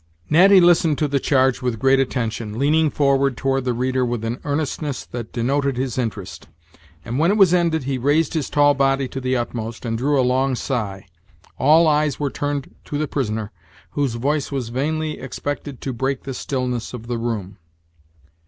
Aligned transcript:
Natty 0.31 0.59
listened 0.59 0.97
to 0.97 1.07
the 1.07 1.19
charge 1.19 1.61
with 1.61 1.77
great 1.77 1.99
attention, 1.99 2.57
leaning 2.57 2.89
forward 2.89 3.37
toward 3.37 3.65
the 3.65 3.73
reader 3.73 4.03
with 4.03 4.25
an 4.25 4.39
earnestness 4.43 5.05
that 5.05 5.31
denoted 5.31 5.77
his 5.77 5.95
interest; 5.95 6.47
and, 7.05 7.19
when 7.19 7.29
it 7.29 7.37
was 7.37 7.53
ended, 7.53 7.83
he 7.83 7.99
raised 7.99 8.33
his 8.33 8.49
tall 8.49 8.73
body 8.73 9.07
to 9.07 9.21
the 9.21 9.37
utmost, 9.37 9.85
and 9.85 9.99
drew 9.99 10.19
a 10.19 10.23
long 10.25 10.55
sigh. 10.55 11.05
All 11.59 11.87
eyes 11.87 12.19
were 12.19 12.31
turned 12.31 12.73
to 12.85 12.97
the 12.97 13.07
prisoner, 13.07 13.51
whose 13.91 14.15
voice 14.15 14.51
was 14.51 14.69
vainly 14.69 15.19
expected 15.19 15.81
to 15.81 15.93
break 15.93 16.23
the 16.23 16.33
stillness 16.33 16.95
of 16.95 17.05
the 17.05 17.19
room. 17.19 17.59